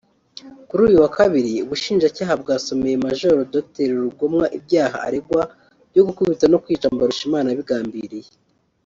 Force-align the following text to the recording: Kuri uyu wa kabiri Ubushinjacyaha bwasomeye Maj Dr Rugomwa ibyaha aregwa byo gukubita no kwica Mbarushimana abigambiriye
Kuri 0.67 0.81
uyu 0.87 0.97
wa 1.03 1.09
kabiri 1.17 1.53
Ubushinjacyaha 1.65 2.33
bwasomeye 2.41 2.95
Maj 3.05 3.19
Dr 3.53 3.89
Rugomwa 4.01 4.45
ibyaha 4.57 4.97
aregwa 5.07 5.41
byo 5.91 6.01
gukubita 6.07 6.45
no 6.51 6.57
kwica 6.63 6.87
Mbarushimana 6.95 7.47
abigambiriye 7.51 8.29